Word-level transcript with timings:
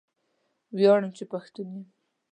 ویاړم 0.77 1.11
چې 1.17 1.23
پښتون 1.31 1.67
یم 1.75 1.85